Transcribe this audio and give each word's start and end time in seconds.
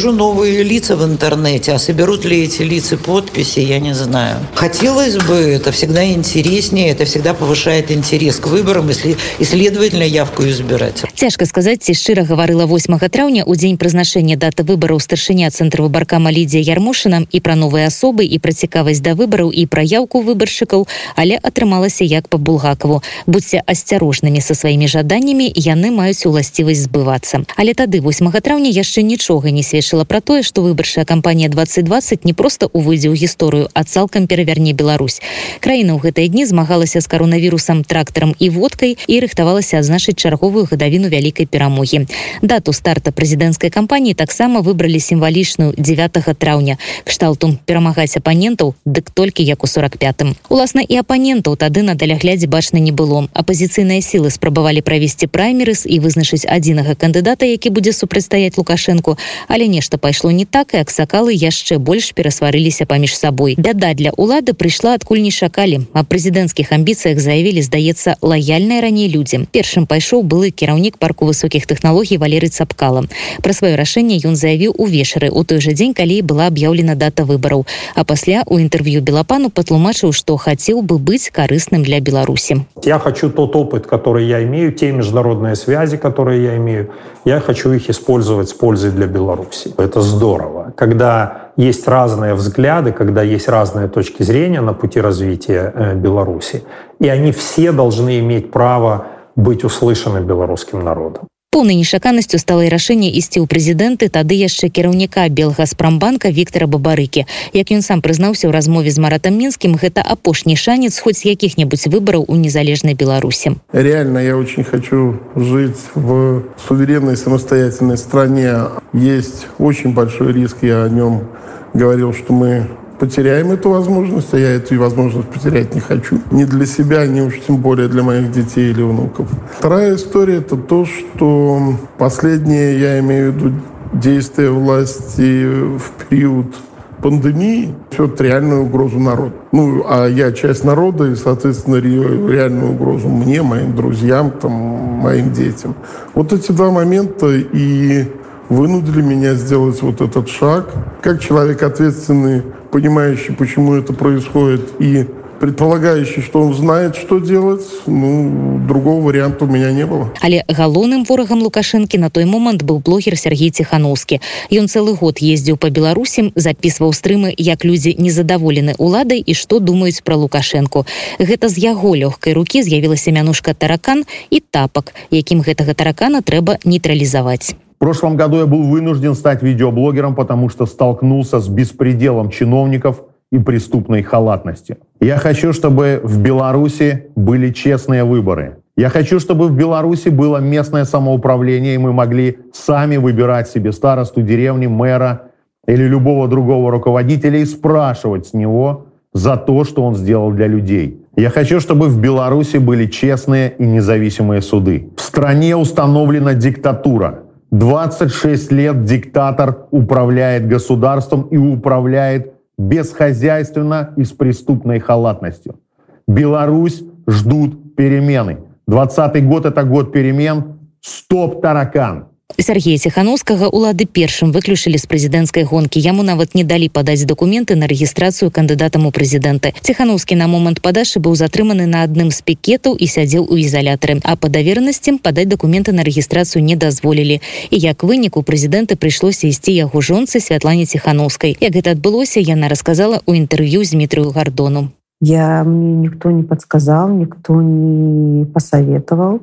Вижу 0.00 0.12
новые 0.12 0.62
лица 0.62 0.96
в 0.96 1.04
интернете, 1.04 1.72
а 1.72 1.78
соберут 1.78 2.24
ли 2.24 2.44
эти 2.44 2.62
лица 2.62 2.96
подписи, 2.96 3.60
я 3.60 3.78
не 3.80 3.94
знаю. 3.94 4.38
Хотелось 4.54 5.16
бы, 5.16 5.34
это 5.34 5.72
всегда 5.72 6.02
интереснее, 6.06 6.88
это 6.88 7.04
всегда 7.04 7.34
повышает 7.34 7.90
интерес 7.90 8.36
к 8.36 8.46
выборам, 8.46 8.88
если 8.88 9.18
и, 9.38 9.44
следовательно, 9.44 10.04
явку 10.04 10.42
избирать. 10.44 11.04
Цяжка 11.14 11.44
сказаць, 11.44 11.82
ці 11.82 11.92
шчыра 11.92 12.24
гаварыла 12.24 12.64
8 12.64 12.98
траўня 13.10 13.44
у 13.44 13.54
дзень 13.54 13.76
прызначэння 13.76 14.38
даты 14.38 14.62
выбараў 14.62 15.00
старшыня 15.00 15.50
цэнтра 15.50 15.82
выбаркама 15.82 16.32
Лідзія 16.32 16.64
Ярмошына 16.64 17.26
і 17.30 17.40
пра 17.40 17.54
новыя 17.54 17.92
асобы 17.92 18.24
і 18.24 18.38
пра 18.38 18.56
цікавасць 18.56 19.04
да 19.04 19.12
выбараў 19.12 19.52
і 19.52 19.66
пра 19.66 19.84
яўку 19.84 20.24
выбаршчыкаў, 20.24 20.88
але 21.16 21.36
атрымалася 21.36 22.08
як 22.08 22.32
па 22.32 22.38
булгакаву. 22.38 23.02
Будьце 23.26 23.60
асцярожнымі 23.66 24.40
са 24.40 24.56
сваімі 24.56 24.88
жаданнямі, 24.88 25.52
яны 25.54 25.92
маюць 25.92 26.24
уласцівасць 26.24 26.88
збывацца. 26.88 27.44
Але 27.60 27.76
тады 27.76 28.00
8 28.00 28.32
траўня 28.40 28.72
яшчэ 28.72 29.04
нічога 29.04 29.52
не 29.52 29.60
сведчыла 29.90 30.04
пра 30.04 30.20
тое, 30.20 30.42
што 30.42 30.62
выбарчая 30.62 31.04
кампанія 31.04 31.48
2020 31.48 32.24
не 32.24 32.32
проста 32.32 32.70
увойдзе 32.72 33.10
ў 33.10 33.18
гісторыю, 33.18 33.68
а 33.74 33.82
цалкам 33.82 34.26
перавярне 34.30 34.72
Беларусь. 34.72 35.18
Краіна 35.58 35.98
ў 35.98 36.06
гэтыя 36.06 36.30
дні 36.30 36.46
змагалася 36.46 37.00
з 37.00 37.06
каронавірусам 37.10 37.82
трактарам 37.82 38.34
і 38.38 38.50
водкай 38.54 38.94
і 38.94 39.14
рыхтавалася 39.18 39.82
адзначыць 39.82 40.14
чарговую 40.14 40.70
гадавіну 40.70 41.10
вялікай 41.10 41.50
перамогі. 41.50 42.06
Дату 42.42 42.70
старта 42.72 43.10
прэзідэнцкай 43.10 43.70
кампаніі 43.74 44.14
таксама 44.14 44.62
выбралі 44.62 45.00
сімвалічную 45.02 45.74
9 45.74 46.38
траўня. 46.38 46.78
Кшталту 47.02 47.58
перамагаць 47.66 48.14
апанентаў, 48.14 48.78
дык 48.86 49.10
толькі 49.10 49.42
як 49.42 49.64
у 49.64 49.66
45. 49.66 50.38
Уласна 50.48 50.86
і 50.86 51.02
апанентаў 51.02 51.58
тады 51.58 51.82
на 51.82 51.98
даляглядзе 51.98 52.46
бачна 52.46 52.78
не 52.78 52.94
было. 52.94 53.26
Апазіцыйныя 53.34 53.98
сілы 53.98 54.30
спрабавалі 54.30 54.86
правесці 54.86 55.26
праймерыс 55.26 55.82
і 55.82 55.98
вызначыць 55.98 56.46
адзінага 56.46 56.94
кандыдата, 56.94 57.42
які 57.42 57.74
будзе 57.74 57.92
супрацьстаяць 57.92 58.54
лукашэнку, 58.54 59.18
але 59.48 59.66
нешта 59.70 59.98
пайшло 59.98 60.34
не 60.34 60.44
так 60.44 60.74
і 60.74 60.82
аксакалы 60.82 61.30
яшчэ 61.30 61.78
больш 61.78 62.10
перасварыліся 62.18 62.84
паміж 62.90 63.14
сабой. 63.14 63.54
Бяда 63.56 63.94
для 63.94 64.10
улады 64.18 64.52
прыйшла 64.52 64.98
адкуль 64.98 65.22
не 65.22 65.30
шакалі. 65.30 65.86
А 65.94 66.02
прэзідэнцкіх 66.02 66.74
амбіцыях 66.74 67.22
заявілі, 67.22 67.62
здаецца, 67.62 68.18
лаяльныя 68.18 68.82
раней 68.82 69.06
людзі. 69.06 69.46
Першым 69.54 69.86
пайшоў 69.86 70.26
былы 70.26 70.50
кіраўнік 70.50 70.98
парку 70.98 71.30
высокіх 71.30 71.70
тэхналогій 71.70 72.18
Валеры 72.18 72.50
Цапкала. 72.50 73.06
Пра 73.38 73.52
сваё 73.54 73.78
рашэнне 73.78 74.18
ён 74.26 74.34
заявіў 74.34 74.74
увечары 74.74 75.30
у 75.30 75.44
той 75.44 75.60
жа 75.60 75.72
дзень, 75.76 75.94
калі 75.94 76.22
была 76.22 76.50
аб'яўлена 76.50 76.98
дата 76.98 77.22
выбараў. 77.22 77.66
А 77.94 78.04
пасля 78.04 78.42
у 78.46 78.58
інтэрв'ю 78.58 79.04
белапану 79.06 79.50
патлумачыў, 79.50 80.10
што 80.12 80.36
хацеў 80.36 80.82
бы 80.82 80.98
быць 80.98 81.30
карысным 81.30 81.84
для 81.84 82.00
Беларусі. 82.00 82.64
Я 82.82 82.98
хочу 82.98 83.30
тот 83.30 83.54
опыт, 83.56 83.86
который 83.86 84.26
я 84.26 84.42
имею, 84.42 84.72
те 84.72 84.92
международные 84.92 85.54
связи, 85.56 85.96
которые 85.96 86.42
я 86.42 86.56
имею, 86.56 86.88
я 87.24 87.40
хочу 87.40 87.72
их 87.72 87.90
использовать 87.90 88.56
пользой 88.56 88.90
для 88.90 89.06
Беларуси. 89.06 89.59
Это 89.76 90.00
здорово. 90.00 90.72
Когда 90.76 91.50
есть 91.56 91.88
разные 91.88 92.34
взгляды, 92.34 92.92
когда 92.92 93.22
есть 93.22 93.48
разные 93.48 93.88
точки 93.88 94.22
зрения 94.22 94.60
на 94.60 94.72
пути 94.72 95.00
развития 95.00 95.72
э, 95.74 95.94
Беларуси, 95.94 96.62
и 96.98 97.08
они 97.08 97.32
все 97.32 97.72
должны 97.72 98.18
иметь 98.20 98.50
право 98.50 99.06
быть 99.36 99.64
услышаны 99.64 100.20
белорусским 100.20 100.84
народом. 100.84 101.29
Поўнай 101.50 101.74
нешаканасцю 101.74 102.38
стала 102.38 102.68
рашэнне 102.70 103.08
ісці 103.18 103.42
ў 103.42 103.50
прэзідэнты 103.50 104.06
тады 104.06 104.38
яшчэ 104.38 104.70
кіраўніка 104.70 105.26
белгаспрамбанка 105.34 106.30
Віктора 106.30 106.70
Бабарыкі. 106.70 107.26
Як 107.50 107.74
ён 107.74 107.82
сам 107.82 107.98
прызнаўся 108.06 108.46
ў 108.46 108.54
размове 108.54 108.94
з 108.94 109.02
маратам 109.02 109.34
мінскім, 109.34 109.74
гэта 109.74 109.98
апошні 109.98 110.54
шанец 110.54 110.94
хоць 111.02 111.26
якіх-небудзь 111.26 111.90
выбараў 111.90 112.22
у 112.30 112.38
незалежнай 112.38 112.94
Беларусі. 112.94 113.58
Реально 113.74 114.22
я 114.22 114.38
очень 114.38 114.62
хочу 114.62 115.18
жить 115.34 115.90
в 115.98 116.46
суверенной 116.68 117.18
самостоятельной 117.18 117.98
стране. 117.98 118.70
Есть 118.94 119.50
очень 119.58 119.90
большой 119.90 120.30
риск, 120.32 120.62
я 120.62 120.84
о 120.84 120.88
нем 120.88 121.34
говорил, 121.74 122.14
что 122.14 122.32
мы 122.32 122.70
потеряем 123.00 123.50
эту 123.50 123.70
возможность, 123.70 124.34
а 124.34 124.38
я 124.38 124.50
эту 124.56 124.78
возможность 124.78 125.28
потерять 125.28 125.74
не 125.74 125.80
хочу. 125.80 126.20
Ни 126.30 126.44
для 126.44 126.66
себя, 126.66 127.06
ни 127.06 127.22
уж 127.22 127.40
тем 127.40 127.56
более 127.56 127.88
для 127.88 128.02
моих 128.02 128.30
детей 128.30 128.70
или 128.70 128.82
внуков. 128.82 129.26
Вторая 129.58 129.96
история– 129.96 130.36
это 130.36 130.56
то, 130.56 130.84
что 130.84 131.74
последнее, 131.96 132.78
я 132.78 133.00
имею 133.00 133.32
в 133.32 133.36
виду 133.36 133.52
действия 133.94 134.50
власти 134.50 135.46
в 135.78 135.90
период 136.08 136.54
пандемии 137.00 137.74
несет 137.90 138.20
реальную 138.20 138.64
угрозу 138.64 138.98
народу. 138.98 139.32
Ну, 139.52 139.84
а 139.88 140.06
я 140.06 140.32
часть 140.32 140.64
народа, 140.64 141.06
и, 141.06 141.16
соответственно, 141.16 141.76
реальную 141.76 142.72
угрозу 142.72 143.08
мне, 143.08 143.42
моим 143.42 143.74
друзьям, 143.74 144.30
там, 144.30 144.52
моим 144.52 145.32
детям. 145.32 145.74
Вот 146.14 146.34
эти 146.34 146.52
два 146.52 146.70
момента 146.70 147.28
и 147.30 148.04
вынудили 148.50 149.00
меня 149.00 149.34
сделать 149.34 149.80
вот 149.80 150.00
этот 150.02 150.28
шаг. 150.28 150.74
Как 151.00 151.22
человек 151.22 151.62
ответственный, 151.62 152.42
понимающий, 152.70 153.34
почему 153.34 153.74
это 153.74 153.94
происходит, 153.94 154.68
и 154.78 155.06
предполагающий, 155.40 156.20
что 156.20 156.42
он 156.42 156.54
знает, 156.54 156.96
что 156.96 157.18
делать, 157.18 157.64
ну, 157.86 158.60
другого 158.68 159.06
варианта 159.06 159.46
у 159.46 159.48
меня 159.48 159.72
не 159.72 159.86
было. 159.86 160.12
Але 160.20 160.44
галоўным 160.48 161.04
ворагам 161.08 161.42
Лукашэнкі 161.42 161.96
на 161.96 162.10
той 162.10 162.26
момант 162.26 162.62
быў 162.62 162.82
блогер 162.84 163.16
Сергей 163.16 163.50
Ціхановскі. 163.50 164.20
Ён 164.50 164.68
цэлы 164.68 164.94
год 164.94 165.18
ездзіў 165.22 165.56
па 165.56 165.70
Беларусі, 165.70 166.32
запісваў 166.34 166.92
стрымы, 166.92 167.32
як 167.38 167.64
людзі 167.64 167.96
незадаволены 167.96 168.74
уладай 168.76 169.24
і 169.24 169.32
што 169.32 169.60
думаюць 169.60 170.04
пра 170.04 170.16
Лукашэнку. 170.16 170.84
Гэта 171.18 171.48
з 171.48 171.56
яго 171.56 171.96
лёгкай 171.96 172.34
рукі 172.34 172.62
з'явілася 172.62 173.10
мянушка 173.10 173.54
таракан 173.54 174.04
і 174.28 174.42
тапак, 174.44 174.92
якім 175.10 175.40
гэтага 175.40 175.72
таракана 175.72 176.20
трэба 176.20 176.58
нейтралізаваць. 176.64 177.56
В 177.80 177.82
прошлом 177.82 178.14
году 178.14 178.36
я 178.36 178.44
был 178.44 178.62
вынужден 178.64 179.14
стать 179.14 179.42
видеоблогером, 179.42 180.14
потому 180.14 180.50
что 180.50 180.66
столкнулся 180.66 181.40
с 181.40 181.48
беспределом 181.48 182.28
чиновников 182.28 183.04
и 183.32 183.38
преступной 183.38 184.02
халатности. 184.02 184.76
Я 185.00 185.16
хочу, 185.16 185.54
чтобы 185.54 185.98
в 186.04 186.20
Беларуси 186.20 187.06
были 187.16 187.50
честные 187.50 188.04
выборы. 188.04 188.58
Я 188.76 188.90
хочу, 188.90 189.18
чтобы 189.18 189.48
в 189.48 189.56
Беларуси 189.56 190.10
было 190.10 190.36
местное 190.36 190.84
самоуправление, 190.84 191.74
и 191.74 191.78
мы 191.78 191.94
могли 191.94 192.40
сами 192.52 192.98
выбирать 192.98 193.48
себе 193.48 193.72
старосту 193.72 194.20
деревни, 194.20 194.66
мэра 194.66 195.30
или 195.66 195.84
любого 195.84 196.28
другого 196.28 196.70
руководителя 196.70 197.38
и 197.38 197.46
спрашивать 197.46 198.26
с 198.26 198.34
него 198.34 198.88
за 199.14 199.38
то, 199.38 199.64
что 199.64 199.84
он 199.84 199.94
сделал 199.94 200.32
для 200.32 200.48
людей. 200.48 201.00
Я 201.16 201.30
хочу, 201.30 201.60
чтобы 201.60 201.86
в 201.86 201.98
Беларуси 201.98 202.58
были 202.58 202.84
честные 202.84 203.54
и 203.58 203.64
независимые 203.64 204.42
суды. 204.42 204.90
В 204.98 205.00
стране 205.00 205.56
установлена 205.56 206.34
диктатура. 206.34 207.20
26 207.50 208.52
лет 208.52 208.84
диктатор 208.84 209.66
управляет 209.70 210.46
государством 210.46 211.22
и 211.22 211.36
управляет 211.36 212.32
бесхозяйственно 212.56 213.92
и 213.96 214.04
с 214.04 214.12
преступной 214.12 214.78
халатностью. 214.78 215.58
Беларусь 216.06 216.82
ждут 217.08 217.74
перемены. 217.74 218.38
20 218.68 219.26
год 219.26 219.46
это 219.46 219.64
год 219.64 219.92
перемен. 219.92 220.58
Стоп 220.80 221.42
таракан. 221.42 222.09
Сергея 222.38 222.78
Ціхановскага 222.78 223.48
улады 223.48 223.86
першым 223.86 224.32
выключылі 224.32 224.78
з 224.78 224.86
прэзідэнцкай 224.86 225.44
гонкі. 225.44 225.80
Яму 225.80 226.02
нават 226.02 226.34
не 226.34 226.44
далі 226.44 226.68
падаць 226.68 227.04
дакументы 227.04 227.56
на 227.56 227.66
рэгістрацыю 227.66 228.30
кандыдатам 228.30 228.86
у 228.86 228.90
прэзідэнты. 228.90 229.54
Ціхановскі 229.60 230.14
на 230.16 230.26
момант 230.26 230.60
падашы 230.60 231.00
быў 231.00 231.14
затрыманы 231.14 231.66
на 231.66 231.82
адным 231.82 232.10
з 232.10 232.22
пікетаў 232.22 232.76
і 232.76 232.86
сядзеў 232.86 233.26
у 233.28 233.36
ізалятары. 233.36 234.00
А 234.04 234.16
па 234.16 234.28
давернасцям 234.28 234.98
падаць 234.98 235.28
дакументы 235.28 235.72
на 235.72 235.82
рэгістрацыю 235.82 236.44
не 236.44 236.56
дазволілі. 236.56 237.20
І 237.50 237.56
як 237.56 237.84
выніку 237.84 238.22
прэзідэнта 238.22 238.76
прыйшлося 238.76 239.26
ісці 239.26 239.52
яго 239.52 239.80
жонцы 239.80 240.20
святлане 240.20 240.66
ціхановскай. 240.66 241.36
Як 241.40 241.54
гэта 241.54 241.72
адбылося, 241.72 242.20
яна 242.20 242.48
расказала 242.48 243.00
ў 243.06 243.24
інтэрв'ю 243.24 243.64
з 243.64 243.74
Дмітрыю 243.76 244.10
гардону. 244.10 244.70
Я 245.00 245.44
мне 245.44 245.88
никто 245.88 246.10
не 246.10 246.22
подсказал, 246.22 246.90
никто 246.90 247.40
не 247.40 248.26
посоветовал. 248.26 249.20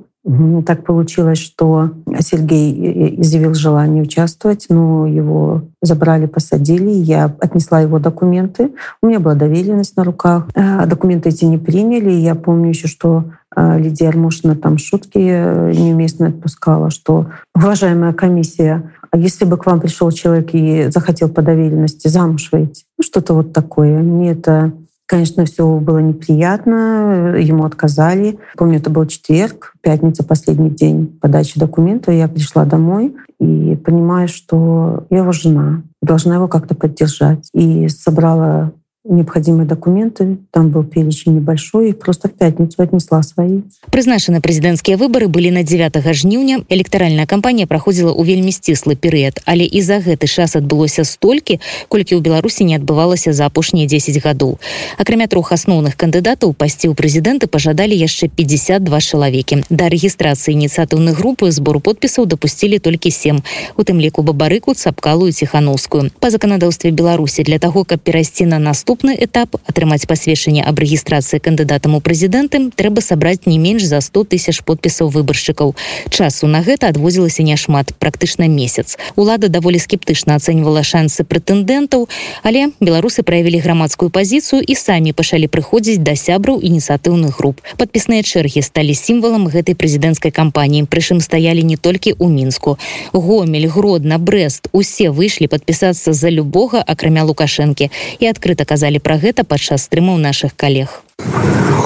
Так 0.66 0.84
получилось, 0.84 1.38
что 1.38 1.92
Сергей 2.20 3.16
изъявил 3.22 3.54
желание 3.54 4.04
участвовать, 4.04 4.66
но 4.68 5.08
его 5.08 5.62
забрали, 5.82 6.26
посадили. 6.26 6.90
Я 6.90 7.34
отнесла 7.40 7.80
его 7.80 7.98
документы. 8.00 8.72
У 9.02 9.08
меня 9.08 9.22
была 9.22 9.36
доверенность 9.36 9.96
на 9.96 10.04
руках. 10.04 10.48
Э, 10.54 10.86
документы 10.86 11.30
эти 11.30 11.46
не 11.46 11.58
приняли. 11.58 12.12
Я 12.12 12.36
помню 12.36 12.70
еще, 12.70 12.90
что 12.90 13.32
э, 13.56 13.80
Лидия 13.80 14.10
Армушина 14.10 14.58
там 14.58 14.78
шутки 14.78 15.18
э, 15.18 15.72
неуместно 15.72 16.28
отпускала, 16.28 16.90
что 16.90 17.28
уважаемая 17.56 18.12
комиссия, 18.12 18.92
а 19.12 19.18
если 19.18 19.46
бы 19.46 19.56
к 19.56 19.66
вам 19.66 19.80
пришел 19.80 20.12
человек 20.12 20.50
и 20.54 20.90
захотел 20.90 21.30
по 21.30 21.42
доверенности 21.42 22.10
замуж 22.10 22.50
выйти, 22.52 22.84
ну, 22.98 23.04
что-то 23.04 23.34
вот 23.34 23.54
такое. 23.54 24.00
Мне 24.00 24.32
это 24.32 24.74
Конечно, 25.08 25.46
все 25.46 25.66
было 25.78 26.00
неприятно, 26.00 27.38
ему 27.38 27.64
отказали. 27.64 28.40
Помню, 28.58 28.80
это 28.80 28.90
был 28.90 29.06
четверг, 29.06 29.74
пятница, 29.82 30.26
последний 30.26 30.70
день 30.70 31.18
подачи 31.22 31.58
документов. 31.58 32.14
Я 32.14 32.28
пришла 32.28 32.66
домой 32.66 33.16
и 33.40 33.78
понимаю, 33.78 34.28
что 34.28 35.08
я 35.10 35.20
его 35.20 35.32
жена, 35.32 35.84
должна 36.02 36.36
его 36.36 36.50
как-то 36.50 36.76
поддержать. 36.76 37.50
И 37.54 37.88
собрала 37.88 38.74
необходимые 39.10 39.68
документы. 39.68 40.38
Там 40.52 40.70
был 40.70 40.84
перечень 40.84 41.36
небольшой, 41.36 41.90
и 41.90 41.94
просто 41.94 42.28
в 42.28 42.34
пятницу 42.34 42.82
отнесла 42.82 43.24
свои. 43.24 43.62
Прызначаны 43.92 44.42
прэзідэнцкія 44.42 44.98
выбары 44.98 45.28
былі 45.28 45.52
на 45.52 45.64
9 45.64 45.96
жніўня. 46.14 46.64
Электаральная 46.70 47.26
кампанія 47.26 47.68
праходзіла 47.68 48.12
ў 48.12 48.22
вельмі 48.24 48.52
сціслы 48.52 48.96
перыяд, 48.96 49.42
але 49.46 49.66
і 49.66 49.82
за 49.82 50.00
гэты 50.00 50.28
час 50.28 50.56
адбылося 50.56 51.04
столькі, 51.04 51.60
колькі 51.88 52.16
ў 52.16 52.22
Беларусі 52.22 52.64
не 52.64 52.76
адбывалася 52.76 53.34
за 53.34 53.46
апошнія 53.46 53.88
10 53.88 54.20
гадоў. 54.24 54.60
Акрамя 54.98 55.28
трох 55.28 55.52
асноўных 55.52 55.96
кандыдатаў 55.96 56.54
пасці 56.54 56.92
ў 56.92 56.94
прэзідэнты 56.94 57.48
пажадалі 57.48 57.96
яшчэ 57.96 58.28
52 58.28 59.00
чалавекі. 59.02 59.64
Да 59.70 59.90
рэгістрацыі 59.90 60.54
ініцыятыўных 60.54 61.18
групы 61.18 61.52
збору 61.52 61.80
подпісаў 61.80 62.26
дапусцілі 62.26 62.80
толькі 62.80 63.12
сем, 63.12 63.44
у 63.78 63.84
тым 63.84 64.00
ліку 64.00 64.22
бабарыку, 64.22 64.74
цапкалую 64.74 65.32
ціхановскую. 65.32 66.12
Па 66.20 66.30
заканадаўстве 66.30 66.92
Беларусі 66.92 67.44
для 67.44 67.60
таго, 67.60 67.84
каб 67.84 68.00
перайсці 68.00 68.46
на 68.46 68.60
наступны 68.98 69.18
этап. 69.20 69.56
Атрымаць 69.68 70.08
пасведчанне 70.08 70.64
аб 70.66 70.80
рэгістрацыі 70.80 71.40
кандыдатам 71.40 71.96
у 71.96 72.02
прэзідэнты 72.02 72.72
трэба 72.76 73.02
сабраць 73.02 73.46
не 73.46 73.58
менш 73.58 73.86
за 73.86 74.02
100 74.02 74.26
тысяч 74.34 74.64
подпісаў 74.64 75.10
выбаршчыкаў. 75.10 75.76
Часу 76.10 76.48
на 76.48 76.62
гэта 76.62 76.90
адводзілася 76.90 77.44
няшмат 77.44 77.94
практычна 78.00 78.48
месяц. 78.48 78.98
Лада 79.16 79.50
даволі 79.50 79.78
скептычна 79.78 80.36
ацэньвала 80.36 80.84
шансы 80.84 81.24
прэтэндэнтаў 81.24 82.10
але 82.44 82.72
беларусы 82.80 83.22
праявілі 83.22 83.60
грамадскую 83.60 84.10
пазіцыю 84.10 84.64
і 84.66 84.74
самі 84.74 85.14
пачалі 85.14 85.48
прыходзіць 85.48 86.02
да 86.02 86.16
сябраў 86.16 86.58
ініцыятыўных 86.62 87.38
груп. 87.38 87.62
Падпісныя 87.78 88.24
чэргі 88.24 88.62
сталі 88.62 88.94
сімвалам 88.94 89.48
гэтай 89.48 89.76
прэзідэнцкай 89.76 90.32
кампаніі. 90.32 90.90
Прычым 90.90 91.22
стаялі 91.22 91.62
не 91.62 91.78
толькі 91.78 92.18
ў 92.18 92.30
мінску. 92.34 92.78
Гомель 93.14 93.68
гродна 93.68 94.18
брест 94.18 94.70
усе 94.72 95.12
выйшлі 95.12 95.48
падпісацца 95.48 96.14
за 96.14 96.30
любога 96.30 96.82
акрамя 96.82 97.24
лукашэнкі. 97.28 97.92
І 98.20 98.26
адкрыта 98.26 98.66
казалі 98.88 99.04
пра 99.04 99.18
гэта 99.20 99.44
падчас 99.44 99.84
стрымаў 99.84 100.16
наших 100.16 100.56
коллег 100.56 100.88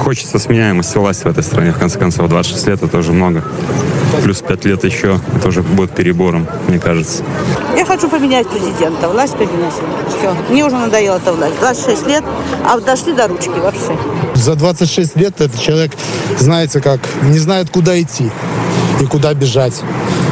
хочется 0.02 0.40
сменяемости 0.40 0.98
власти 0.98 1.24
в 1.24 1.28
этой 1.28 1.44
стране. 1.44 1.72
В 1.72 1.80
конце 1.80 1.98
концов 1.98 2.28
26 2.28 2.68
лет 2.68 2.84
это 2.84 2.98
уже 2.98 3.14
много. 3.14 3.44
Плюс 4.24 4.42
5 4.42 4.66
лет 4.66 4.84
еще 4.84 5.20
это 5.36 5.48
уже 5.48 5.62
будет 5.62 5.92
перебором 5.92 6.48
мне 6.68 6.80
кажется. 6.80 7.24
Я 7.78 7.86
хочу 7.86 8.10
поменять 8.10 8.48
президента. 8.50 9.08
Власть 9.08 9.34
поменять 9.38 9.74
все 10.10 10.36
мне 10.50 10.66
уже 10.66 10.76
надоело 10.76 11.18
эта 11.18 11.32
власть. 11.32 11.60
26 11.60 12.08
лет 12.08 12.24
а 12.66 12.80
дошли 12.80 13.14
до 13.14 13.28
ручки 13.28 13.50
вообще. 13.50 13.98
За 14.36 14.56
26 14.56 15.16
лет 15.16 15.40
этот 15.40 15.60
человек 15.60 15.92
знаете 16.38 16.82
как 16.82 17.00
не 17.24 17.40
знает 17.40 17.70
куда 17.70 18.00
идти 18.02 18.30
и 19.00 19.06
куда 19.06 19.34
бежать 19.34 19.82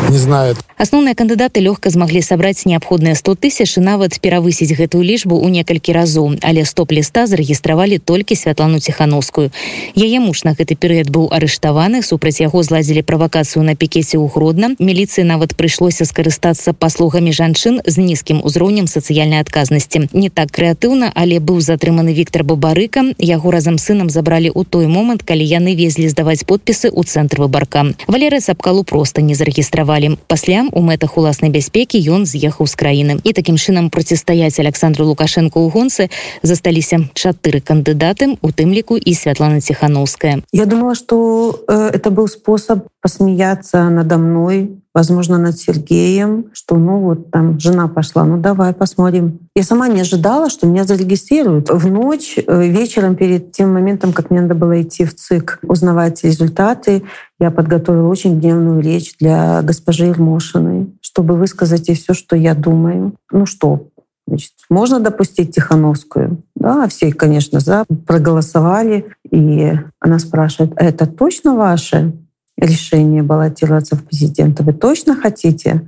не 0.10 0.18
знает. 0.18 0.58
Асноўныя 0.80 1.12
кандыдаты 1.12 1.60
лёгка 1.60 1.90
змаглі 1.92 2.22
сабраць 2.24 2.64
неабходныя 2.64 3.12
100 3.12 3.36
тысяч 3.36 3.76
і 3.78 3.84
нават 3.84 4.16
перавысіць 4.24 4.72
гэтую 4.72 5.04
лічбу 5.04 5.36
ў 5.36 5.52
некалькі 5.52 5.92
разоў. 5.92 6.40
Але 6.40 6.64
стоп-ліста 6.64 7.28
зарэгістравалі 7.28 8.00
толькі 8.00 8.40
святлану 8.40 8.80
ціхановскую. 8.80 9.52
Яе 9.92 10.24
муж 10.24 10.48
на 10.48 10.56
гэты 10.56 10.80
перыяд 10.80 11.12
быў 11.12 11.28
арыштаваны 11.36 12.00
супраць 12.00 12.40
яго 12.40 12.64
зладзілі 12.64 13.04
правакацыю 13.04 13.68
на 13.68 13.76
пікеце 13.76 14.16
ў 14.16 14.32
гродна. 14.32 14.72
Міліцыі 14.80 15.28
нават 15.28 15.60
прыйшлося 15.60 16.08
скарыстацца 16.08 16.72
паслугамі 16.72 17.36
жанчын 17.36 17.84
з 17.84 17.96
нізкім 18.00 18.40
узроўнем 18.40 18.88
сацыяльнай 18.88 19.44
адказнасці. 19.44 20.08
Не 20.16 20.30
так 20.32 20.56
крэатыўна 20.56 21.12
але 21.12 21.44
быў 21.44 21.60
затрыманы 21.60 22.16
Віктор 22.16 22.48
бабарыка 22.48 23.04
яго 23.20 23.52
разам 23.52 23.76
сынам 23.76 24.08
забралі 24.08 24.48
ў 24.56 24.64
той 24.64 24.88
момант 24.88 25.28
калі 25.28 25.44
яны 25.44 25.76
везлі 25.76 26.08
здаваць 26.08 26.48
подпісы 26.48 26.88
ў 26.88 27.04
цэнтр 27.04 27.44
выбарка. 27.44 27.92
Валеры 28.08 28.40
сапкалу 28.40 28.88
просто 28.88 29.20
не 29.20 29.36
зарэгістравалі 29.36 29.99
пасля 30.28 30.66
у 30.72 30.82
мэтах 30.82 31.18
уласнай 31.18 31.52
бяспекі 31.52 32.00
ён 32.00 32.26
з'ехаў 32.26 32.68
з 32.68 32.76
краіны. 32.76 33.14
І 33.24 33.34
такім 33.34 33.58
чынам 33.58 33.90
процістаяць 33.90 34.60
александру 34.60 35.06
лукашенко 35.06 35.60
ў 35.60 35.68
гонцы 35.68 36.04
засталіся 36.44 37.10
чатыры 37.14 37.60
кандыдаты 37.60 38.38
у 38.42 38.50
тым 38.52 38.72
ліку 38.72 38.96
і 38.96 39.12
святлана 39.14 39.62
ціхановская. 39.62 40.44
Я 40.52 40.66
думала 40.66 40.96
что 40.96 41.60
э, 41.68 41.92
это 41.94 42.12
был 42.12 42.28
способ 42.28 42.88
посмеяться 43.02 43.90
надо 43.90 44.18
мной 44.18 44.82
возможно 44.94 45.38
над 45.38 45.58
сергеем 45.58 46.46
что 46.54 46.76
ну 46.76 47.00
вот 47.00 47.32
там 47.32 47.60
жена 47.60 47.88
пошла 47.88 48.24
ну 48.26 48.38
давай 48.38 48.74
посмотрим 48.74 49.40
я 49.56 49.64
сама 49.64 49.88
не 49.88 50.02
ожидала 50.02 50.50
что 50.50 50.68
меня 50.68 50.84
зарегистрируют 50.84 51.70
в 51.70 51.92
ночь 51.92 52.38
э, 52.38 52.68
вечером 52.68 53.16
перед 53.16 53.52
тем 53.52 53.74
моментом 53.74 54.14
как 54.14 54.30
мне 54.30 54.42
надо 54.42 54.56
было 54.56 54.82
идти 54.82 55.06
в 55.06 55.16
цик 55.16 55.60
узнавать 55.64 56.24
результаты 56.24 57.04
я 57.40 57.52
подготовила 57.52 58.08
очень 58.08 58.40
гневную 58.40 58.82
речь 58.82 59.16
для 59.18 59.62
госпожи 59.62 60.08
Ермошиной, 60.08 60.94
чтобы 61.00 61.36
высказать 61.36 61.88
ей 61.88 61.96
все, 61.96 62.14
что 62.14 62.36
я 62.36 62.54
думаю. 62.54 63.14
Ну 63.32 63.46
что, 63.46 63.88
значит, 64.28 64.52
можно 64.70 65.00
допустить 65.00 65.56
Тихановскую? 65.56 66.44
Да, 66.56 66.88
все, 66.90 67.14
конечно, 67.14 67.62
за, 67.62 67.86
проголосовали. 68.06 69.06
И 69.32 69.72
она 70.02 70.20
спрашивает, 70.20 70.74
«А 70.76 70.84
это 70.84 71.08
точно 71.08 71.56
ваше 71.56 72.14
решение 72.60 73.24
баллотироваться 73.24 73.96
в 73.96 74.04
президента? 74.04 74.64
Вы 74.64 74.74
точно 74.74 75.16
хотите? 75.16 75.82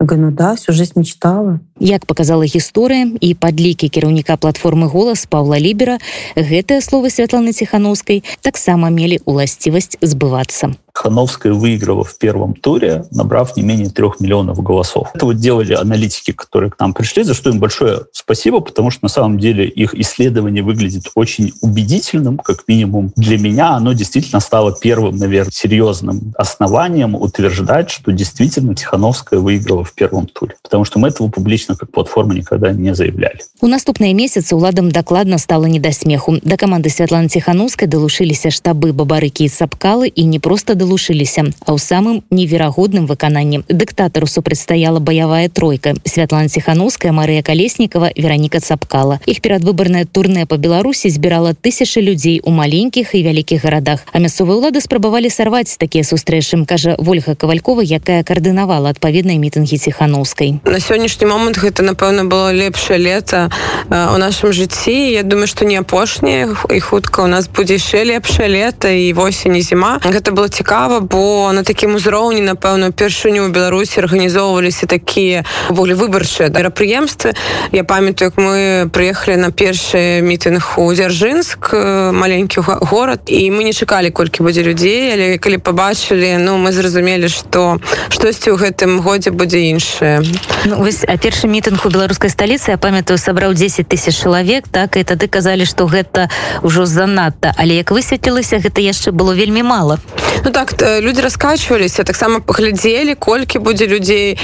Я 0.00 0.06
говорю, 0.06 0.22
ну 0.22 0.30
да, 0.30 0.54
всю 0.54 0.74
жизнь 0.74 0.92
мечтала. 0.96 1.60
Як 1.78 2.06
показала 2.06 2.44
гісторыя 2.44 3.12
і 3.20 3.34
падлікі 3.34 3.88
кіраўніка 3.88 4.36
платформы 4.36 4.88
голас 4.88 5.26
Павла 5.26 5.60
Лібера, 5.60 5.98
гэтыя 6.36 6.80
словы 6.80 7.10
Святланы 7.10 7.52
Ціхановскай 7.52 8.24
таксама 8.40 8.88
мелі 8.88 9.20
ўласцівасць 9.28 10.00
збывацца. 10.00 10.72
Хановская 10.95 11.53
выиграла 11.53 12.03
в 12.03 12.17
первом 12.17 12.53
туре, 12.53 13.03
набрав 13.11 13.57
не 13.57 13.63
менее 13.63 13.89
трех 13.89 14.19
миллионов 14.21 14.63
голосов. 14.63 15.09
Это 15.13 15.25
вот 15.25 15.37
делали 15.37 15.73
аналитики, 15.73 16.31
которые 16.31 16.71
к 16.71 16.79
нам 16.79 16.93
пришли, 16.93 17.23
за 17.23 17.33
что 17.33 17.49
им 17.49 17.59
большое 17.59 18.03
спасибо, 18.13 18.61
потому 18.61 18.91
что 18.91 19.03
на 19.03 19.09
самом 19.09 19.37
деле 19.37 19.67
их 19.67 19.93
исследование 19.93 20.63
выглядит 20.63 21.11
очень 21.15 21.51
убедительным, 21.61 22.37
как 22.37 22.63
минимум 22.67 23.11
для 23.17 23.37
меня. 23.37 23.71
Оно 23.71 23.91
действительно 23.91 24.39
стало 24.39 24.75
первым, 24.79 25.17
наверное, 25.17 25.51
серьезным 25.51 26.33
основанием 26.37 27.15
утверждать, 27.15 27.89
что 27.91 28.11
действительно 28.11 28.73
Тихановская 28.73 29.39
выиграла 29.39 29.83
в 29.83 29.93
первом 29.93 30.27
туре. 30.27 30.55
Потому 30.63 30.85
что 30.85 30.99
мы 30.99 31.09
этого 31.09 31.27
публично 31.27 31.75
как 31.75 31.91
платформа 31.91 32.33
никогда 32.33 32.71
не 32.71 32.95
заявляли. 32.95 33.41
У 33.61 33.67
наступныя 33.67 34.13
месяцы 34.13 34.55
ўладам 34.55 34.91
дакладна 34.91 35.37
стала 35.37 35.65
не 35.65 35.79
да 35.79 35.91
смеху. 35.91 36.39
Да 36.41 36.55
каманды 36.55 36.89
Святланы 36.89 37.27
Ціхановскай 37.27 37.87
далучыліся 37.87 38.49
штабы 38.49 38.93
бабарыкі 38.93 39.43
і 39.43 39.49
сапкалы 39.49 40.07
і 40.07 40.23
не 40.25 40.39
проста 40.39 40.75
далучыліся 40.80 41.52
а 41.66 41.76
ў 41.76 41.78
самым 41.78 42.16
неверагодным 42.32 43.04
выкананні 43.04 43.62
дыктатару 43.68 44.26
супрацьстаяла 44.26 45.04
баявая 45.04 45.48
тройка 45.52 45.94
святлана 46.08 46.48
ціхановская 46.48 47.12
Марыя 47.12 47.44
калеснікова 47.44 48.16
вераніка 48.16 48.60
цапкала. 48.64 49.20
Іх 49.26 49.44
перадвыбарнае 49.44 50.06
турне 50.08 50.46
по 50.46 50.56
беларусі 50.56 51.12
збірала 51.12 51.52
тысячи 51.52 52.00
людзей 52.00 52.40
у 52.40 52.50
маленькіх 52.50 53.14
і 53.14 53.22
вялікіх 53.22 53.68
гарадах. 53.68 54.08
А 54.12 54.18
мясцовыя 54.18 54.56
ўлады 54.56 54.80
спрабавалі 54.80 55.28
сарваць 55.28 55.76
такія 55.76 56.04
сустрэчы 56.08 56.64
кажа 56.64 56.96
ольга 56.96 57.36
кавалькова 57.36 57.84
якая 57.84 58.24
каардынавала 58.24 58.90
адпаведныя 58.96 59.36
мітынгі 59.36 59.76
ціхановскай 59.76 60.62
на 60.70 60.78
сённяшні 60.78 61.26
момант 61.26 61.58
гэта 61.58 61.82
напэўна 61.82 62.24
было 62.30 62.54
лепшае 62.54 62.96
лета 63.02 63.50
у 63.90 64.16
нашым 64.22 64.54
жыцці. 64.54 64.94
Я 65.10 65.22
думаю 65.22 65.50
што 65.50 65.66
не 65.66 65.76
апошняе 65.76 66.46
і 66.46 66.80
хутка 66.80 67.26
у 67.26 67.26
нас 67.26 67.50
будзе 67.50 67.76
яшчэ 67.76 68.06
лепшае 68.06 68.48
лета 68.48 68.88
і 68.88 69.12
восень 69.12 69.58
і 69.58 69.62
зіма. 69.66 69.98
Гэта 69.98 70.30
было 70.30 70.48
цікава 70.48 70.69
цікава 70.70 71.00
бо 71.00 71.52
на 71.52 71.62
такім 71.62 71.94
узроўні 71.98 72.46
напэўна 72.46 72.94
першыню 72.94 73.42
ў 73.42 73.50
беларусі 73.50 74.06
арганізоўваліся 74.06 74.86
такія 74.86 75.42
волі 75.66 75.98
выбарчыя 75.98 76.46
мерапрыемствы. 76.46 77.34
Я 77.74 77.82
памятаю 77.82 78.30
як 78.30 78.38
мы 78.38 78.86
прыехалі 78.86 79.34
на 79.42 79.50
першы 79.50 80.22
мітынг 80.22 80.78
у 80.78 80.86
дзяржынск 80.94 81.74
маленькі 82.14 82.62
горад 82.62 83.26
і 83.26 83.50
мы 83.50 83.66
не 83.66 83.74
чакалі 83.74 84.14
колькі 84.14 84.46
будзе 84.46 84.62
людзей 84.62 85.10
але 85.10 85.26
калі 85.42 85.58
побачылі 85.58 86.38
ну 86.38 86.54
мы 86.54 86.70
зразумелі 86.70 87.26
что 87.26 87.82
штосьці 88.06 88.54
ў 88.54 88.70
гэтым 88.70 89.02
годзе 89.02 89.34
будзе 89.34 89.74
іншае. 89.74 90.22
Ну, 90.70 90.86
а 90.86 91.14
першы 91.18 91.50
мітынг 91.50 91.82
у 91.82 91.90
беларускай 91.90 92.30
сталіцы 92.30 92.70
я 92.70 92.78
памятаю 92.78 93.18
сабраў 93.18 93.58
10 93.58 93.90
тысяч 93.90 94.14
чалавек 94.14 94.70
так 94.70 94.94
і 94.94 95.02
тады 95.02 95.26
казалі 95.26 95.66
что 95.66 95.90
гэта 95.90 96.30
ўжо 96.62 96.86
занадта. 96.86 97.50
Але 97.58 97.82
як 97.82 97.90
высветлілася 97.90 98.62
гэта 98.62 98.78
яшчэ 98.78 99.10
было 99.10 99.34
вельмі 99.34 99.66
мало 99.66 99.98
ну 100.44 100.50
так 100.50 100.70
так 100.72 101.02
люди 101.02 101.20
раскачиваліся 101.20 102.02
таксама 102.02 102.40
паглядзелі 102.40 103.14
колькі 103.14 103.58
будзе 103.58 103.86
людзей 103.86 104.38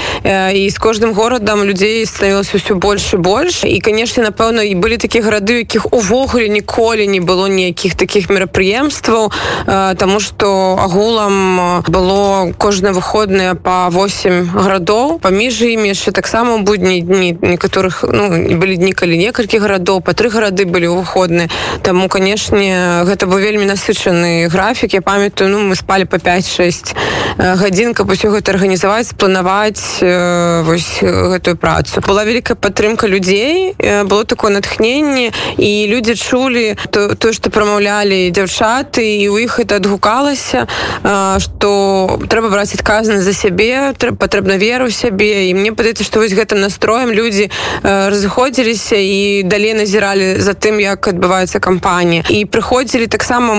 і 0.53 0.69
з 0.69 0.77
кожным 0.77 1.13
горадам 1.13 1.63
людзей 1.63 2.05
становілася 2.05 2.57
ўсё 2.57 2.75
больш 2.75 3.13
і 3.13 3.17
больш 3.17 3.63
і 3.63 3.79
канешне 3.79 4.23
напэўна 4.23 4.61
і 4.65 4.75
былі 4.75 4.97
такія 4.97 5.23
гарады 5.23 5.63
якіх 5.63 5.93
увогуле 5.93 6.49
ніколі 6.49 7.07
не 7.07 7.21
было 7.21 7.47
ніякіх 7.47 7.95
таких 7.95 8.29
мерапрыемстваў 8.29 9.31
тому 9.97 10.19
что 10.19 10.77
агулам 10.81 11.83
было 11.87 12.53
кожнае 12.57 12.93
выходныя 12.93 13.55
по 13.55 13.89
8 13.89 14.51
гарадоў 14.53 15.19
паміж 15.19 15.61
імі 15.61 15.93
яшчэ 15.93 16.11
таксама 16.11 16.57
будні 16.57 17.01
дні 17.01 17.37
некаторых 17.41 18.03
ну, 18.03 18.57
былі 18.57 18.77
дні 18.77 18.93
калі 18.93 19.17
некалькі 19.17 19.57
гарадоў 19.57 20.01
па 20.01 20.13
тры 20.13 20.29
гарады 20.29 20.65
былі 20.65 20.87
выходныя 20.87 21.49
Таму 21.83 22.09
канешне 22.09 23.03
гэта 23.05 23.27
быў 23.27 23.39
вельмі 23.39 23.65
насычаны 23.65 24.47
графік. 24.47 24.93
Я 24.93 25.01
памятаю 25.01 25.49
ну 25.49 25.59
мы 25.63 25.75
спалі 25.87 26.05
по 26.05 26.17
5-6 26.17 26.95
гадзін 27.39 27.93
каб 27.95 28.11
усё 28.11 28.27
гэта 28.27 28.51
арганізаваць 28.51 29.15
планаваць 29.15 30.03
вось 30.67 30.99
гэтую 30.99 31.55
працу. 31.55 32.01
Была 32.03 32.27
вялікая 32.27 32.59
падтрымка 32.59 33.07
людзей 33.07 33.71
было 34.03 34.25
такое 34.25 34.51
натхненне 34.51 35.31
і 35.55 35.71
людзі 35.87 36.15
чулі 36.19 36.75
то 36.91 37.15
то 37.15 37.31
что 37.31 37.49
прамаўлялі 37.49 38.27
дзяўчаты 38.35 39.23
і 39.23 39.29
у 39.29 39.37
іх 39.39 39.59
это 39.63 39.79
адгукалася 39.79 40.67
что 41.39 42.19
трэба 42.27 42.49
браць 42.49 42.75
адказаны 42.75 43.21
за 43.21 43.31
сябе 43.31 43.93
патрэбна 43.95 44.57
веру 44.57 44.91
сябе. 44.91 45.47
І 45.47 45.53
мне 45.53 45.71
падаецца 45.71 46.03
што 46.03 46.19
вось 46.19 46.35
гэтым 46.35 46.59
настроем 46.59 47.15
людзі 47.15 47.47
разыходзіліся 47.83 48.99
і 48.99 49.43
далей 49.47 49.71
назіралі 49.71 50.41
за 50.43 50.51
тым 50.51 50.83
як 50.83 51.07
адбываецца 51.07 51.63
кампанія. 51.63 52.27
І 52.27 52.43
прыходзілі 52.43 53.07
таксама 53.07 53.55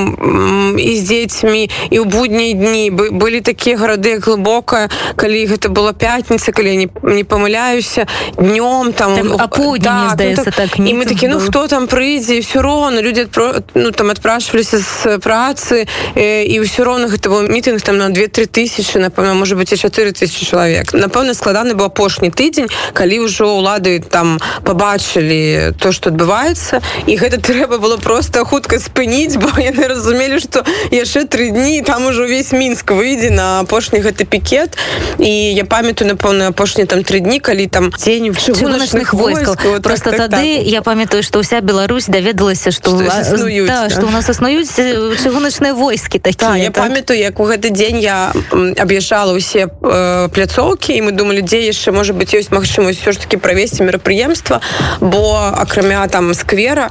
і 0.76 0.92
з 0.92 1.02
дзецьмі 1.08 1.70
і 1.88 1.96
ў 2.02 2.04
буднія 2.08 2.52
дні. 2.52 2.90
Былі 2.90 3.40
такія 3.40 3.76
гарады 3.76 4.18
глыбокая 4.18 4.88
калі 5.16 5.46
гэта 5.46 5.68
была 5.68 5.92
пятніца 5.92 6.52
калі 6.52 6.76
не, 6.76 6.88
не 7.02 7.24
памыляюся 7.24 8.06
днём 8.36 8.92
там 8.92 9.32
апо 9.38 9.76
да, 9.78 10.14
ну, 10.18 10.34
так, 10.36 10.54
так 10.54 10.78
і 10.78 10.94
мы 10.94 11.04
такі 11.04 11.28
ну 11.28 11.40
хто 11.40 11.66
там 11.68 11.86
прыйдзе 11.86 12.40
все 12.40 12.62
роўна 12.62 13.02
людзі 13.02 13.26
ну 13.74 13.90
там 13.90 14.10
адпрашваліся 14.10 14.78
з 14.78 15.18
працы 15.18 15.86
і 16.14 16.54
ўсё 16.60 16.84
роўна 16.84 17.08
гэта 17.08 17.30
быў 17.30 17.50
мітынг 17.50 17.82
там 17.82 17.98
на 17.98 18.08
2-3 18.10 18.46
тысячи 18.46 18.98
напэўна 18.98 19.34
можа 19.34 19.56
быть 19.56 19.72
і 19.72 19.76
4 19.76 20.12
тысячи 20.12 20.44
чалавек 20.44 20.92
напэўна 20.94 21.34
складаны 21.34 21.74
быў 21.74 21.90
апошні 21.90 22.30
тыдзень 22.30 22.68
калі 22.92 23.26
ўжо 23.26 23.58
ўлады 23.58 24.00
там 24.00 24.38
побачылі 24.64 25.74
то 25.78 25.92
что 25.92 26.10
адбываецца 26.10 26.80
і 27.06 27.16
гэта 27.16 27.40
трэба 27.40 27.78
было 27.78 27.96
просто 27.96 28.44
хутка 28.44 28.78
спыніць 28.78 29.36
бо 29.36 29.48
яны 29.58 29.88
разумелі 29.88 30.38
что 30.40 30.64
яшчэ 30.90 31.24
три 31.24 31.50
дні 31.50 31.82
там 31.82 31.97
ужо 32.06 32.24
увесь 32.24 32.52
мінск 32.52 32.90
выйдзе 32.90 33.30
на 33.30 33.60
апошні 33.60 34.00
гэты 34.00 34.24
пікет 34.24 34.76
і 35.18 35.54
я 35.54 35.64
памятаю 35.64 36.14
напэўна 36.14 36.48
апошні 36.48 36.84
там 36.84 37.04
три 37.04 37.20
дні 37.20 37.40
калі 37.40 37.66
там 37.66 37.92
тень 37.92 38.30
в 38.30 38.38
чыгуначных 38.38 39.14
войскаў 39.14 39.56
вот, 39.64 39.82
просто 39.82 40.10
так, 40.10 40.18
тады 40.18 40.30
так, 40.30 40.64
так. 40.64 40.66
я 40.66 40.82
памятаю 40.82 41.22
что 41.22 41.38
уся 41.38 41.60
Беларусь 41.60 42.06
даведалася 42.06 42.70
что 42.70 42.92
да, 42.92 43.90
что 43.90 44.06
у 44.06 44.10
нас 44.10 44.28
існуюць 44.28 44.70
чыгуначныя 44.70 45.74
войскі 45.74 46.18
такія 46.18 46.50
да, 46.50 46.56
я 46.56 46.70
так. 46.70 46.84
памятаю 46.84 47.18
як 47.18 47.40
у 47.40 47.44
гэты 47.44 47.70
дзень 47.70 47.98
я 47.98 48.32
аб'язджала 48.52 49.34
ўсе 49.34 49.66
э, 49.66 50.28
пляцоўкі 50.28 50.94
і 50.94 51.00
мы 51.02 51.12
думали 51.12 51.40
дзе 51.40 51.66
яшчэ 51.66 51.90
можа 51.92 52.12
быть 52.12 52.30
ёсць 52.34 52.54
магчымасць 52.54 53.00
все 53.00 53.12
ж 53.12 53.18
таки 53.18 53.36
правесці 53.36 53.82
мерапрыемства 53.82 54.60
бо 55.00 55.52
акрамя 55.56 56.06
там 56.08 56.34
сквера 56.34 56.90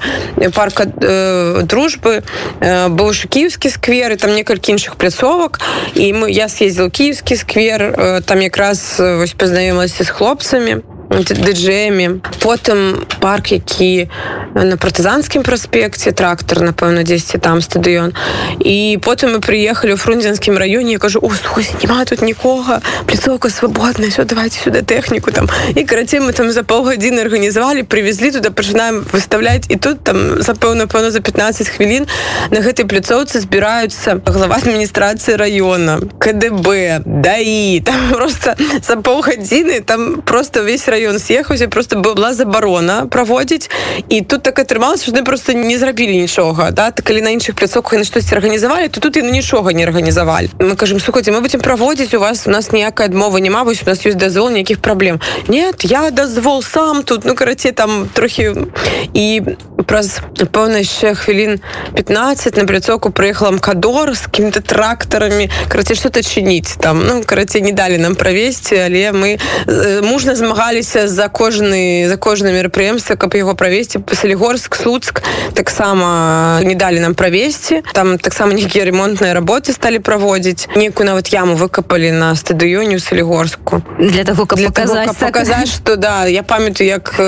парка 0.53 0.83
э, 0.85 1.61
дружбы 1.63 2.23
э, 2.59 2.87
быў 2.89 3.13
ж 3.13 3.27
кіевскі 3.27 3.69
сквер 3.69 4.11
і 4.11 4.15
там 4.15 4.35
некалькі 4.35 4.75
іншых 4.75 4.96
пляцовак 4.97 5.59
і 5.95 6.13
мы 6.13 6.29
я 6.29 6.49
съездил 6.49 6.89
кіевскі 6.89 7.35
сквер 7.35 7.81
э, 7.81 8.21
там 8.21 8.41
якраз 8.41 8.99
вось 8.99 9.33
пазнаёмілася 9.33 10.03
з 10.03 10.09
хлопцамі 10.09 10.77
дыджеямі 11.09 12.19
потым 12.43 13.05
парк 13.19 13.51
які 13.51 14.09
на 14.53 14.77
партызанскім 14.77 15.43
праспекце 15.43 16.11
трактор 16.11 16.61
напэўна 16.61 17.03
10 17.03 17.41
там 17.41 17.61
стадыён 17.61 18.11
і 18.59 18.99
потым 19.01 19.37
мы 19.37 19.39
прыехалі 19.39 19.95
ў 19.95 19.97
фрунзенскім 19.97 20.57
раёне 20.57 20.91
я 20.91 20.99
кажу 20.99 21.19
няма 21.81 22.05
тут 22.05 22.21
нікога 22.21 22.81
пляцоўка 23.07 23.49
свабодная 23.49 24.09
все 24.09 24.25
давайте 24.25 24.59
сюда 24.59 24.81
тэхніку 24.81 25.31
там 25.31 25.47
і 25.75 25.83
карацей 25.83 26.19
мы 26.19 26.33
там 26.33 26.51
за 26.51 26.63
паўгадзіны 26.63 27.21
арганізавалі 27.21 27.83
привезлі 27.83 28.31
туда 28.31 28.51
пачынаем 28.51 29.05
выставляць 29.11 29.65
і 29.69 29.75
тут 29.75 30.03
там 30.03 30.41
запэўна 30.41 30.87
пэўна 30.87 31.11
за 31.11 31.19
15 31.21 31.67
хвілін 31.67 32.07
на 32.51 32.59
гэтай 32.59 32.83
пляцоўцы 32.83 33.39
збіраюцца 33.39 34.19
глава 34.25 34.59
адміністрацыі 34.59 35.35
района 35.35 35.99
КДБ 36.19 37.01
даі 37.05 37.79
там 37.79 38.11
просто 38.13 38.55
за 38.83 38.99
паўгадзіны 38.99 39.81
там 39.81 40.21
просто 40.21 40.63
весь 40.63 40.87
район 40.87 40.96
раён 40.97 41.19
съехаўся 41.19 41.67
просто 41.67 41.95
была 41.95 42.33
забарона 42.33 43.05
праводзіць 43.05 43.69
і 44.09 44.21
тут 44.21 44.43
так 44.43 44.59
атрымалася 44.59 45.07
что 45.07 45.23
просто 45.23 45.53
не 45.53 45.77
зрабілі 45.77 46.17
нічога 46.17 46.71
да? 46.71 46.91
Так 46.91 47.05
калі 47.05 47.21
на 47.21 47.29
іншых 47.29 47.55
пляцоўках 47.55 47.99
на 47.99 48.05
штосьці 48.05 48.35
арганізавалі 48.35 48.87
то 48.89 48.99
тут 48.99 49.17
і 49.17 49.21
на 49.21 49.31
нічога 49.31 49.73
не 49.73 49.83
арганізавалі 49.83 50.49
мы 50.59 50.75
кажем 50.75 50.99
слухайте 50.99 51.31
мы 51.31 51.41
будем 51.41 51.61
праводзіць 51.61 52.13
у 52.13 52.19
вас 52.19 52.47
у 52.47 52.49
нас 52.49 52.71
ніякай 52.71 53.07
адмовы 53.07 53.41
няма 53.41 53.63
вось 53.63 53.83
у 53.85 53.89
нас 53.89 54.05
ёсць 54.05 54.17
дазвол 54.17 54.49
ніякіх 54.49 54.79
праблем 54.79 55.19
нет 55.47 55.85
я 55.85 56.11
дазвол 56.11 56.63
сам 56.63 57.03
тут 57.03 57.25
ну 57.25 57.35
караце 57.35 57.71
там 57.71 58.09
трохі 58.13 58.55
і 59.13 59.41
праз 59.85 60.19
пэўна 60.35 60.83
яшчэ 60.83 61.15
хвілін 61.15 61.59
15 61.95 62.57
на 62.57 62.65
пляцоўку 62.65 63.11
прыехала 63.11 63.51
мкадор 63.51 64.15
з 64.15 64.27
какими-то 64.27 64.61
трактарамі 64.61 65.49
караце 65.67 65.95
что-то 65.95 66.21
чыніць 66.21 66.77
там. 66.79 67.03
Ну 67.07 67.23
караце 67.23 67.61
не 67.61 67.71
далі 67.71 67.97
нам 67.97 68.15
правесці 68.15 68.75
але 68.75 69.11
мы 69.11 69.39
э, 69.39 70.01
мужна 70.01 70.35
змагались 70.35 70.86
змагаліся 70.87 71.07
за 71.07 71.27
кожны 71.29 72.07
за 72.07 72.17
кожна 72.17 72.51
мерапрыемства 72.51 73.15
каб 73.15 73.35
яго 73.35 73.55
правесці. 73.55 73.99
Пасалігорск 73.99 74.75
слуцк 74.75 75.21
таксама 75.53 76.61
не 76.63 76.75
далі 76.75 76.99
нам 76.99 77.13
правесці. 77.13 77.83
Там 77.93 78.17
таксама 78.17 78.53
нейкія 78.53 78.85
ремонтныя 78.85 79.33
работы 79.33 79.73
сталі 79.73 79.99
праводзіць. 79.99 80.67
Нейкую 80.75 81.05
нават 81.05 81.27
яму 81.33 81.55
выкапалі 81.55 82.11
на 82.11 82.35
стадыёне 82.35 82.95
у 82.95 82.99
салігорску. 82.99 83.81
Для 83.99 84.23
того 84.23 84.45
каб 84.45 84.59
для 84.59 84.67
показаць, 84.67 85.05
того, 85.05 85.19
каб 85.19 85.27
показаць 85.27 85.69
что 85.69 85.95
да 85.95 86.25
я 86.27 86.43
памятаю 86.43 86.87
як 86.87 87.19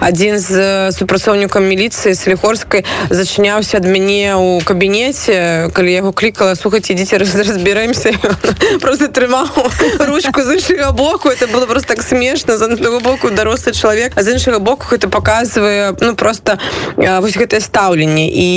адзін 0.00 0.38
з 0.38 0.92
супрацоўнікам 0.92 1.64
міліцыі 1.64 2.14
салігорскай 2.14 2.84
зачыняўся 3.10 3.78
ад 3.78 3.86
мяне 3.86 4.34
у 4.36 4.60
кабінеце 4.64 5.70
калі 5.72 5.92
яго 5.92 6.12
клікала 6.12 6.56
слухаць 6.56 6.90
ідзіце 6.90 7.18
разбіраемся 7.18 8.12
просто 8.82 9.08
трымаў 9.08 9.48
ручку 10.08 10.42
з 10.42 10.58
іншага 10.58 10.92
боку. 10.92 11.28
Это 11.28 11.46
было 11.46 11.66
просто 11.66 11.94
так 11.94 12.02
смешна 12.02 12.56
за 12.56 12.68
боку 13.04 13.30
дарослы 13.30 13.72
чалавек 13.76 14.12
а 14.16 14.22
з 14.24 14.32
іншага 14.32 14.58
боку 14.58 14.88
гэта 14.88 15.12
показывае 15.12 15.92
ну 16.00 16.16
просто 16.16 16.58
вось 16.96 17.36
гэтае 17.36 17.60
стаўленне 17.60 18.32
і 18.32 18.48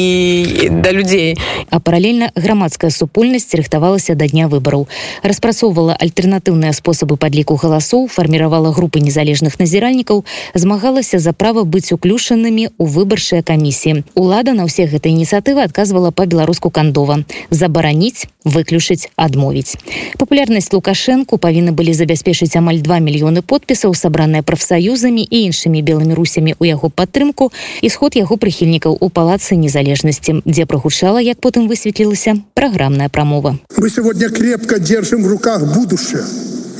да 0.71 0.95
людзей 0.95 1.35
а 1.69 1.79
паралельна 1.83 2.31
грамадская 2.35 2.89
супольнасць 2.89 3.51
рыхтавалася 3.53 4.15
да 4.15 4.27
дня 4.31 4.47
выбараў 4.47 4.87
распрацоўвала 5.21 5.99
альтэрнатыўныя 5.99 6.71
спосабы 6.71 7.19
падліку 7.19 7.59
галасоў 7.59 8.07
фарміравала 8.07 8.71
групы 8.71 9.03
незалежных 9.03 9.59
назіральнікаў 9.59 10.23
змагалася 10.55 11.19
за 11.19 11.35
права 11.35 11.67
быць 11.67 11.91
уключанымі 11.91 12.71
у 12.77 12.87
выбарчыя 12.87 13.43
камісіі 13.43 14.07
лада 14.15 14.55
на 14.55 14.63
ўсе 14.71 14.87
гэтай 14.87 15.11
ініцыятывы 15.11 15.67
адказвала 15.67 16.15
по-беларуску 16.15 16.71
кандова 16.71 17.27
забараніць 17.51 18.31
выключыць 18.47 19.11
адмовіць 19.19 19.75
папулярнасць 20.15 20.71
лукашэнку 20.71 21.35
павінны 21.35 21.75
былі 21.75 21.91
забяспечыць 21.91 22.55
амаль 22.55 22.79
2 22.79 23.03
мільёны 23.03 23.43
подпісаў 23.43 23.91
сабраныя 23.91 24.36
сабраная 24.37 24.43
прафсаюзамі 24.43 25.23
і 25.23 25.37
іншымі 25.49 25.81
белымі 25.81 26.13
русямі 26.13 26.53
ў 26.59 26.73
яго 26.75 26.89
падтрымку 26.89 27.51
і 27.81 27.89
сход 27.89 28.15
яго 28.15 28.37
прыхільнікаў 28.37 28.97
у 28.99 29.09
палацы 29.09 29.57
незалежнасці 29.57 30.41
дзе 30.45 30.65
прагучала 30.65 31.19
як 31.21 31.39
потым 31.41 31.67
высветлілася 31.67 32.37
праграмная 32.53 33.09
прамова. 33.09 33.57
Мы 33.77 33.89
сегодня 33.89 34.29
крепко 34.29 34.79
держим 34.79 35.23
в 35.23 35.27
руках 35.27 35.73
будущее. 35.73 36.23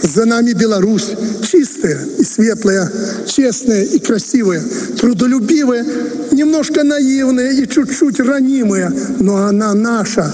За 0.02 0.26
нами 0.26 0.54
Беларусь 0.54 1.10
чистая 1.42 1.98
и 2.20 2.24
светлая, 2.24 2.90
честная 3.26 3.84
и 3.84 4.00
красивая, 4.00 4.62
трудолюбивая, 5.00 5.86
немножко 6.32 6.84
наивная 6.84 7.52
и 7.52 7.68
чуть-чуть 7.68 8.20
ранимая, 8.20 8.94
но 9.20 9.48
она 9.48 9.74
наша, 9.74 10.32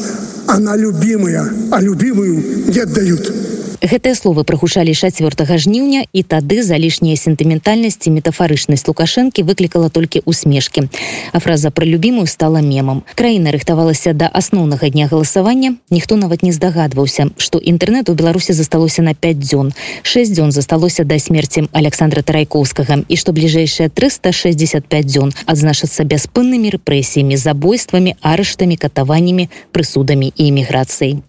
она 0.47 0.75
любимая, 0.75 1.47
а 1.71 1.79
любимую 1.79 2.67
не 2.67 2.79
отдают. 2.79 3.42
Гэтыя 3.83 4.15
словы 4.15 4.47
прагучалі 4.47 4.95
4 4.95 5.27
жніўня 5.59 6.07
і 6.15 6.23
тады 6.23 6.63
за 6.63 6.79
лішнія 6.79 7.19
сентыментальнасці 7.19 8.15
метафарычнасць 8.15 8.87
лукашэнкі 8.87 9.43
выклікала 9.43 9.91
толькі 9.91 10.23
усмешкі. 10.23 10.87
А 11.35 11.43
фраза 11.43 11.67
пра 11.67 11.83
любімую 11.83 12.23
стала 12.31 12.63
мемам. 12.63 13.03
Краіна 13.11 13.51
рыхтавалася 13.51 14.15
да 14.15 14.31
асноўнага 14.31 14.87
дня 14.87 15.11
галасавання. 15.11 15.75
Ніхто 15.91 16.15
нават 16.15 16.47
не 16.47 16.55
здагадваўся, 16.55 17.35
што 17.35 17.59
інтэрнэт 17.59 18.07
у 18.07 18.15
Беларусі 18.15 18.55
засталося 18.55 19.03
на 19.03 19.19
5 19.19 19.43
дзён. 19.43 19.75
6 20.07 20.31
дзён 20.31 20.55
засталося 20.55 21.03
да 21.03 21.19
смерці 21.19 21.67
Александра 21.75 22.23
Тарайкоўскага 22.23 23.03
і 23.03 23.15
што 23.19 23.35
бліжэйшыя 23.35 23.91
365 23.91 24.87
дзён 25.03 25.35
адзначацца 25.43 26.07
бяспыннымі 26.07 26.71
рэпрэсіямі, 26.79 27.35
забойствамі, 27.35 28.15
арыштамі, 28.23 28.79
катаваннямі, 28.79 29.51
прысудамі 29.75 30.31
і 30.31 30.43
эміграцыяй. 30.55 31.19